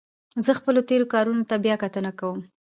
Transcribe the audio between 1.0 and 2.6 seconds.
کارونو ته بیا کتنه کوم.